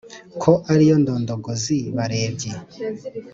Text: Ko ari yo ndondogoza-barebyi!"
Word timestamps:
Ko 0.41 0.51
ari 0.71 0.83
yo 0.89 0.95
ndondogoza-barebyi!" 1.03 2.49